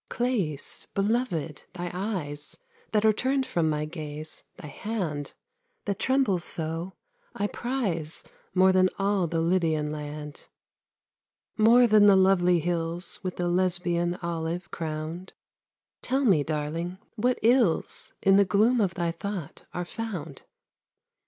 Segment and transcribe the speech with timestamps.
[0.09, 2.57] Clëis, beloved, thy eyes
[2.91, 5.33] That are turned from my gaze, thy hand
[5.85, 6.93] That trembles so,
[7.35, 8.23] I prize
[8.55, 10.47] More than all the Lydian land;
[11.55, 15.33] More than the lovely hills With the Lesbian olive crowned;
[16.01, 20.41] Tell me, darling, what ills In the gloom of thy thought are found?